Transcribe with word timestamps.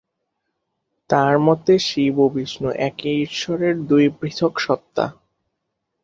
তার 1.09 1.35
মতে, 1.39 1.73
শিব 1.79 2.15
ও 2.19 2.27
বিষ্ণু 2.29 2.69
একই 2.87 3.15
ঈশ্বরের 3.21 3.75
দুই 3.81 4.05
পৃথক 4.19 4.53
সত্ত্বা। 4.59 5.05